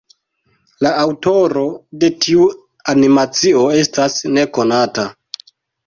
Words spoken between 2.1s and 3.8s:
tiu animacio